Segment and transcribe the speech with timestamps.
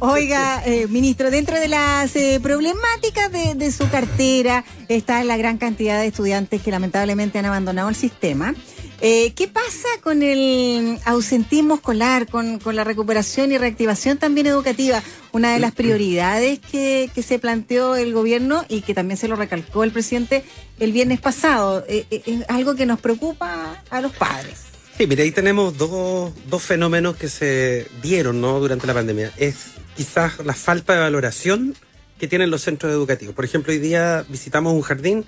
[0.00, 6.00] Oiga, eh, ministro, dentro de las eh, problemáticas de, su cartera está la gran cantidad
[6.00, 8.54] de estudiantes que lamentablemente han abandonado el sistema.
[9.00, 15.02] Eh, ¿Qué pasa con el ausentismo escolar, con, la recuperación y reactivación también educativa?
[15.32, 19.34] Una de las prioridades que, que, se planteó el gobierno y que también se lo
[19.34, 20.44] recalcó el presidente
[20.78, 21.84] el viernes pasado.
[21.88, 22.04] es
[22.46, 24.58] algo que nos preocupa a los padres.
[24.96, 28.58] Sí, mira, ahí tenemos dos, dos fenómenos que se dieron ¿no?
[28.58, 29.32] durante la pandemia.
[29.36, 31.74] Es quizás la falta de valoración
[32.20, 33.34] que tienen los centros educativos.
[33.34, 35.24] Por ejemplo, hoy día visitamos un jardín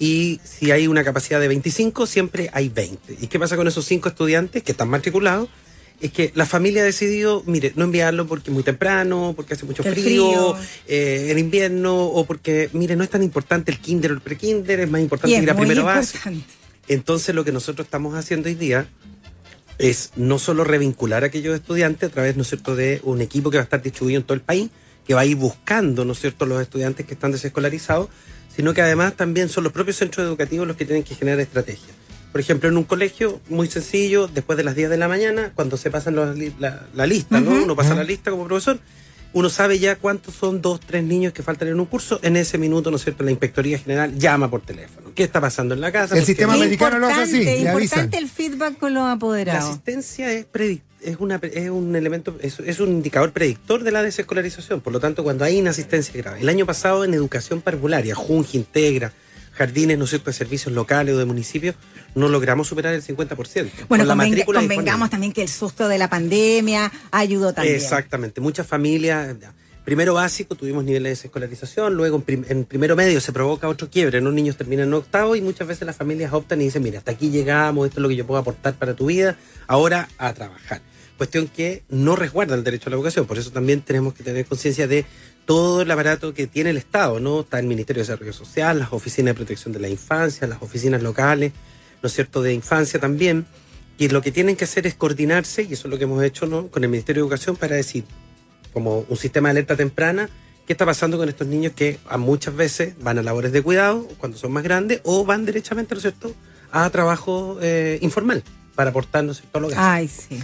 [0.00, 3.16] y si hay una capacidad de 25, siempre hay 20.
[3.20, 5.48] ¿Y qué pasa con esos cinco estudiantes que están matriculados?
[6.00, 9.66] Es que la familia ha decidido, mire, no enviarlo porque es muy temprano, porque hace
[9.66, 10.56] mucho frío,
[10.88, 14.80] eh, en invierno, o porque, mire, no es tan importante el kinder o el pre-kinder,
[14.80, 16.18] es más importante ir a primero base.
[16.88, 18.88] Entonces, lo que nosotros estamos haciendo hoy día
[19.78, 23.50] es no solo revincular a aquellos estudiantes a través, ¿no es cierto?, de un equipo
[23.50, 24.70] que va a estar distribuido en todo el país,
[25.06, 28.08] que va a ir buscando, ¿no es cierto?, los estudiantes que están desescolarizados,
[28.54, 31.96] sino que además también son los propios centros educativos los que tienen que generar estrategias.
[32.32, 35.76] Por ejemplo, en un colegio muy sencillo, después de las 10 de la mañana, cuando
[35.76, 37.50] se pasan la, lista, ¿no?
[37.62, 38.78] Uno pasa la lista como profesor,
[39.32, 42.18] uno sabe ya cuántos son dos, tres niños que faltan en un curso.
[42.22, 43.22] En ese minuto, ¿no es cierto?
[43.24, 45.12] La Inspectoría General llama por teléfono.
[45.14, 46.16] ¿Qué está pasando en la casa?
[46.16, 47.42] El sistema americano lo hace así.
[47.42, 49.64] Es importante el feedback con los apoderados.
[49.64, 50.46] La asistencia es
[51.00, 54.80] es, una, es un elemento, es, es, un indicador predictor de la desescolarización.
[54.80, 56.40] Por lo tanto, cuando hay inasistencia grave.
[56.40, 59.12] El año pasado en educación parvularia, Junge integra,
[59.58, 61.74] jardines, ¿no es cierto?, de servicios locales o de municipios,
[62.14, 63.70] no logramos superar el 50%.
[63.88, 64.16] Bueno, la
[64.46, 67.76] convengamos también que el susto de la pandemia ayudó también.
[67.76, 69.36] Exactamente, muchas familias...
[69.88, 74.30] Primero básico tuvimos niveles de escolarización, luego en, primero medio se provoca otro quiebre, ¿no?
[74.30, 77.30] Niños terminan en octavo y muchas veces las familias optan y dicen, mira, hasta aquí
[77.30, 80.82] llegamos, esto es lo que yo puedo aportar para tu vida, ahora a trabajar.
[81.16, 84.44] Cuestión que no resguarda el derecho a la educación, por eso también tenemos que tener
[84.44, 85.06] conciencia de
[85.46, 87.40] todo el aparato que tiene el Estado, ¿no?
[87.40, 91.02] Está el Ministerio de Desarrollo Social, las oficinas de protección de la infancia, las oficinas
[91.02, 91.54] locales,
[92.02, 93.46] ¿no es cierto?, de infancia también.
[93.96, 96.44] Y lo que tienen que hacer es coordinarse, y eso es lo que hemos hecho,
[96.44, 98.04] ¿no?, con el Ministerio de Educación para decir,
[98.72, 100.28] como un sistema de alerta temprana,
[100.66, 104.06] qué está pasando con estos niños que a muchas veces van a labores de cuidado
[104.18, 106.34] cuando son más grandes o van derechamente, ¿no es cierto?,
[106.70, 108.42] a trabajo eh, informal
[108.74, 110.40] para aportar, ¿no es cierto?, a Ay, sí.